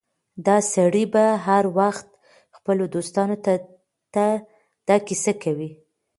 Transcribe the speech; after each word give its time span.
دا 0.45 0.57
سړی 0.73 1.05
به 1.13 1.25
هر 1.47 1.63
وخت 1.79 2.07
خپلو 2.57 2.83
دوستانو 2.95 3.35
ته 4.13 4.23
دا 4.87 4.95
کيسه 5.07 5.33
کوي. 5.43 5.69